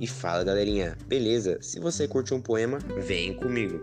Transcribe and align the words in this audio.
E 0.00 0.06
fala 0.06 0.42
galerinha, 0.42 0.98
beleza? 1.06 1.58
Se 1.62 1.78
você 1.78 2.08
curte 2.08 2.34
um 2.34 2.40
poema, 2.40 2.78
vem 3.06 3.34
comigo. 3.34 3.80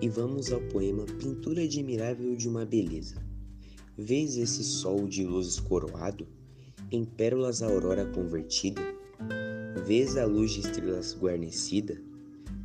E 0.00 0.08
vamos 0.08 0.50
ao 0.50 0.60
poema 0.60 1.04
Pintura 1.04 1.62
Admirável 1.62 2.34
de 2.34 2.48
uma 2.48 2.64
Beleza. 2.64 3.16
Vês 3.96 4.36
esse 4.36 4.64
sol 4.64 5.06
de 5.06 5.22
luzes 5.22 5.60
coroado, 5.60 6.26
em 6.90 7.04
pérolas 7.04 7.62
a 7.62 7.66
aurora 7.66 8.06
convertida? 8.06 8.80
Vês 9.84 10.16
a 10.16 10.24
luz 10.24 10.52
de 10.52 10.60
estrelas 10.60 11.16
guarnecida? 11.16 12.00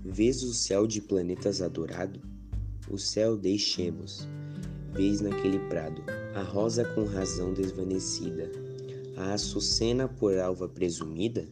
Vês 0.04 0.41
o 0.43 0.54
céu 0.54 0.88
de 0.88 1.02
planetas 1.02 1.62
adorado? 1.62 2.21
O 2.89 2.98
céu 2.98 3.38
deixemos. 3.38 4.28
Vês 4.96 5.22
naquele 5.22 5.60
prado 5.68 6.02
a 6.34 6.42
rosa 6.42 6.86
com 6.86 7.04
razão 7.04 7.54
desvanecida, 7.54 8.50
a 9.18 9.34
açucena 9.34 10.08
por 10.08 10.38
alva 10.38 10.68
presumida? 10.68 11.46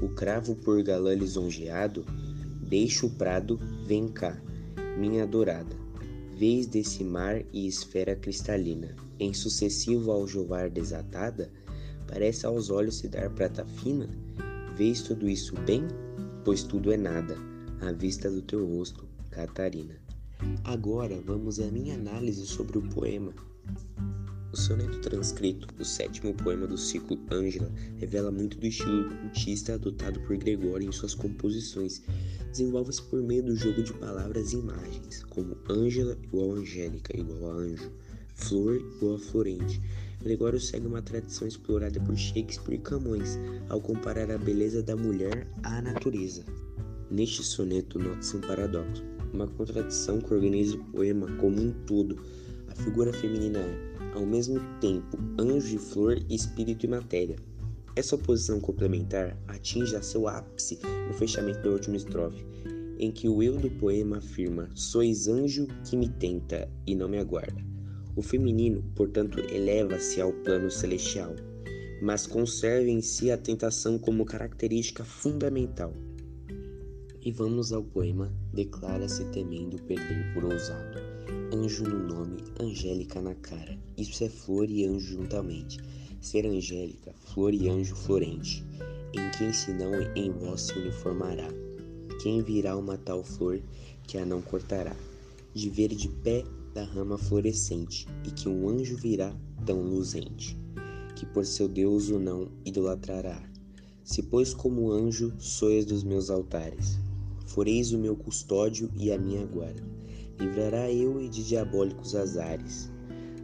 o 0.00 0.08
cravo 0.08 0.54
por 0.54 0.82
galã 0.82 1.14
lisonjeado, 1.14 2.04
deixa 2.62 3.06
o 3.06 3.10
prado, 3.10 3.60
vem 3.86 4.08
cá, 4.08 4.40
minha 4.98 5.24
adorada. 5.24 5.76
Vez 6.36 6.66
desse 6.66 7.04
mar 7.04 7.42
e 7.52 7.66
esfera 7.66 8.16
cristalina, 8.16 8.96
em 9.18 9.34
sucessivo 9.34 10.10
aljovar 10.10 10.70
desatada, 10.70 11.50
parece 12.06 12.46
aos 12.46 12.70
olhos 12.70 12.96
se 12.96 13.08
dar 13.08 13.28
prata 13.30 13.64
fina. 13.64 14.08
Vês 14.74 15.02
tudo 15.02 15.28
isso 15.28 15.54
bem? 15.66 15.86
Pois 16.44 16.62
tudo 16.62 16.90
é 16.90 16.96
nada, 16.96 17.36
à 17.82 17.92
vista 17.92 18.30
do 18.30 18.40
teu 18.40 18.66
rosto, 18.66 19.04
Catarina. 19.30 20.09
Agora 20.64 21.20
vamos 21.26 21.60
à 21.60 21.66
minha 21.66 21.94
análise 21.94 22.46
sobre 22.46 22.78
o 22.78 22.82
poema. 22.82 23.32
O 24.52 24.56
soneto 24.56 24.98
transcrito, 25.00 25.68
o 25.78 25.84
sétimo 25.84 26.34
poema 26.34 26.66
do 26.66 26.78
ciclo 26.78 27.18
Ângela, 27.30 27.70
revela 27.98 28.30
muito 28.30 28.58
do 28.58 28.66
estilo 28.66 29.08
cultista 29.08 29.74
adotado 29.74 30.18
por 30.20 30.36
Gregório 30.38 30.88
em 30.88 30.92
suas 30.92 31.14
composições. 31.14 32.02
Desenvolve-se 32.50 33.02
por 33.02 33.22
meio 33.22 33.44
do 33.44 33.54
jogo 33.54 33.82
de 33.82 33.92
palavras 33.92 34.52
e 34.52 34.56
imagens, 34.56 35.22
como 35.24 35.56
Ângela 35.68 36.16
igual 36.24 36.52
a 36.52 36.58
Angélica 36.58 37.16
igual 37.16 37.52
a 37.52 37.54
anjo, 37.56 37.90
flor 38.34 38.76
igual 38.76 39.16
a 39.16 39.18
florente. 39.18 39.80
Gregório 40.22 40.60
segue 40.60 40.86
uma 40.86 41.02
tradição 41.02 41.46
explorada 41.46 42.00
por 42.00 42.16
Shakespeare 42.16 42.74
e 42.74 42.78
Camões 42.78 43.38
ao 43.68 43.80
comparar 43.80 44.30
a 44.30 44.38
beleza 44.38 44.82
da 44.82 44.96
mulher 44.96 45.46
à 45.62 45.80
natureza. 45.82 46.44
Neste 47.10 47.42
soneto 47.42 47.98
nota-se 47.98 48.36
um 48.36 48.40
paradoxo, 48.40 49.02
uma 49.32 49.46
contradição 49.46 50.20
que 50.20 50.32
organiza 50.32 50.76
o 50.76 50.84
poema 50.84 51.26
como 51.36 51.60
um 51.60 51.72
todo. 51.86 52.16
A 52.68 52.74
figura 52.74 53.12
feminina 53.12 53.58
é 53.58 53.90
ao 54.14 54.26
mesmo 54.26 54.60
tempo 54.80 55.18
anjo 55.38 55.76
e 55.76 55.78
flor, 55.78 56.18
espírito 56.28 56.86
e 56.86 56.88
matéria. 56.88 57.36
Essa 57.96 58.14
oposição 58.14 58.60
complementar 58.60 59.36
atinge 59.48 59.96
a 59.96 60.02
seu 60.02 60.28
ápice 60.28 60.78
no 61.08 61.14
fechamento 61.14 61.62
da 61.62 61.70
última 61.70 61.96
estrofe, 61.96 62.44
em 62.98 63.10
que 63.10 63.28
o 63.28 63.42
eu 63.42 63.56
do 63.56 63.70
poema 63.70 64.18
afirma: 64.18 64.68
Sois 64.74 65.26
anjo 65.26 65.66
que 65.84 65.96
me 65.96 66.08
tenta 66.08 66.68
e 66.86 66.94
não 66.94 67.08
me 67.08 67.18
aguarda. 67.18 67.64
O 68.16 68.22
feminino, 68.22 68.84
portanto, 68.94 69.38
eleva-se 69.38 70.20
ao 70.20 70.32
plano 70.32 70.70
celestial, 70.70 71.34
mas 72.02 72.26
conserva 72.26 72.88
em 72.88 73.00
si 73.00 73.30
a 73.30 73.36
tentação 73.36 73.98
como 73.98 74.24
característica 74.24 75.04
fundamental. 75.04 75.92
E 77.22 77.30
vamos 77.30 77.70
ao 77.70 77.82
poema 77.82 78.32
Declara-se 78.54 79.26
temendo 79.26 79.76
perder 79.82 80.32
por 80.32 80.44
ousado. 80.44 80.98
Anjo 81.54 81.84
no 81.84 81.98
nome, 81.98 82.42
angélica 82.58 83.20
na 83.20 83.34
cara. 83.34 83.78
Isso 83.98 84.24
é 84.24 84.28
flor 84.30 84.70
e 84.70 84.86
anjo 84.86 85.16
juntamente. 85.16 85.78
Ser 86.20 86.46
angélica, 86.46 87.12
flor 87.18 87.52
e 87.52 87.68
anjo 87.68 87.94
florente. 87.94 88.64
Em 89.12 89.30
quem 89.36 89.52
senão 89.52 89.92
em 90.16 90.30
vós 90.30 90.62
se 90.62 90.78
uniformará. 90.78 91.48
Quem 92.22 92.42
virá 92.42 92.74
uma 92.74 92.96
tal 92.96 93.22
flor 93.22 93.60
que 94.04 94.16
a 94.16 94.24
não 94.24 94.40
cortará. 94.40 94.96
De 95.52 95.68
ver 95.68 95.88
de 95.88 96.08
pé 96.08 96.42
da 96.72 96.84
rama 96.84 97.18
florescente, 97.18 98.06
e 98.24 98.30
que 98.30 98.48
um 98.48 98.68
anjo 98.68 98.96
virá 98.96 99.34
tão 99.66 99.82
luzente, 99.82 100.56
que 101.16 101.26
por 101.26 101.44
seu 101.44 101.68
Deus 101.68 102.08
o 102.08 102.18
não 102.18 102.48
idolatrará. 102.64 103.42
Se 104.04 104.22
pois 104.22 104.54
como 104.54 104.90
anjo 104.90 105.32
sois 105.38 105.84
dos 105.84 106.02
meus 106.02 106.30
altares, 106.30 106.98
foreis 107.50 107.92
o 107.92 107.98
meu 107.98 108.16
custódio 108.16 108.90
e 108.96 109.12
a 109.12 109.18
minha 109.18 109.44
guarda 109.44 109.82
livrará 110.40 110.90
eu 110.90 111.20
e 111.20 111.28
de 111.28 111.44
diabólicos 111.44 112.14
azares. 112.14 112.90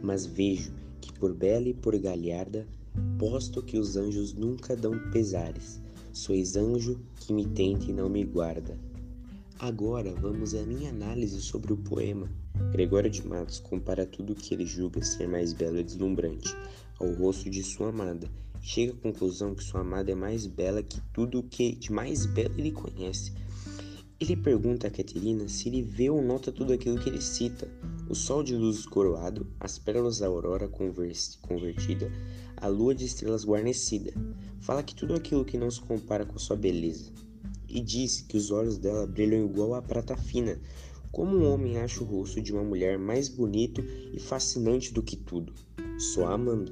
Mas 0.01 0.25
vejo 0.25 0.73
que 0.99 1.13
por 1.13 1.33
bela 1.33 1.69
e 1.69 1.73
por 1.73 1.97
galharda, 1.97 2.67
posto 3.19 3.61
que 3.61 3.77
os 3.77 3.95
anjos 3.95 4.33
nunca 4.33 4.75
dão 4.75 4.97
pesares, 5.11 5.79
sois 6.11 6.55
anjo 6.55 6.99
que 7.19 7.31
me 7.31 7.45
tenta 7.45 7.85
e 7.85 7.93
não 7.93 8.09
me 8.09 8.23
guarda. 8.25 8.77
Agora 9.59 10.11
vamos 10.13 10.55
à 10.55 10.63
minha 10.63 10.89
análise 10.89 11.39
sobre 11.41 11.73
o 11.73 11.77
poema. 11.77 12.29
Gregório 12.71 13.09
de 13.09 13.25
Matos 13.25 13.59
compara 13.59 14.05
tudo 14.05 14.33
o 14.33 14.35
que 14.35 14.53
ele 14.53 14.65
julga 14.65 15.03
ser 15.03 15.27
mais 15.27 15.53
belo 15.53 15.77
e 15.77 15.83
deslumbrante 15.83 16.55
ao 16.99 17.11
rosto 17.13 17.49
de 17.49 17.61
sua 17.61 17.89
amada 17.89 18.27
chega 18.67 18.91
à 18.91 18.95
conclusão 18.95 19.55
que 19.55 19.63
sua 19.63 19.79
amada 19.79 20.11
é 20.11 20.15
mais 20.15 20.45
bela 20.45 20.83
que 20.83 20.99
tudo 21.13 21.39
o 21.39 21.43
que 21.43 21.73
de 21.75 21.91
mais 21.91 22.25
belo 22.25 22.53
ele 22.57 22.71
conhece. 22.71 23.31
Ele 24.19 24.35
pergunta 24.35 24.87
a 24.87 24.89
Caterina 24.89 25.47
se 25.47 25.69
ele 25.69 25.83
vê 25.83 26.09
ou 26.09 26.23
nota 26.23 26.51
tudo 26.51 26.73
aquilo 26.73 26.99
que 26.99 27.07
ele 27.07 27.21
cita: 27.21 27.69
o 28.09 28.15
sol 28.15 28.41
de 28.41 28.55
luz 28.55 28.83
coroado, 28.83 29.45
as 29.59 29.77
pérolas 29.77 30.17
da 30.17 30.25
aurora 30.25 30.67
convertida, 30.67 32.11
a 32.55 32.67
lua 32.67 32.95
de 32.95 33.05
estrelas 33.05 33.45
guarnecida. 33.45 34.11
Fala 34.59 34.81
que 34.81 34.95
tudo 34.95 35.13
aquilo 35.13 35.45
que 35.45 35.57
não 35.57 35.69
se 35.69 35.79
compara 35.81 36.25
com 36.25 36.39
sua 36.39 36.55
beleza. 36.55 37.11
E 37.69 37.79
diz 37.79 38.21
que 38.21 38.37
os 38.37 38.49
olhos 38.49 38.79
dela 38.79 39.05
brilham 39.05 39.45
igual 39.45 39.75
a 39.75 39.83
prata 39.83 40.17
fina. 40.17 40.59
Como 41.11 41.37
um 41.37 41.53
homem 41.53 41.77
acha 41.77 42.03
o 42.03 42.07
rosto 42.07 42.41
de 42.41 42.51
uma 42.51 42.63
mulher 42.63 42.97
mais 42.97 43.29
bonito 43.29 43.83
e 44.11 44.19
fascinante 44.19 44.91
do 44.91 45.03
que 45.03 45.15
tudo? 45.15 45.53
Só 45.99 46.25
amando. 46.25 46.71